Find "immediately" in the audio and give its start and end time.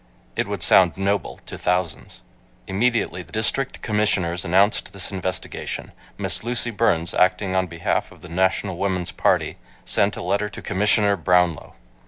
2.65-3.21